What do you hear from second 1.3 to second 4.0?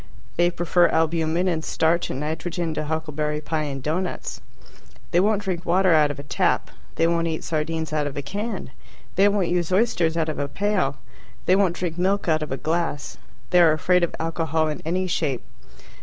and starch and nitrogen to huckleberry pie and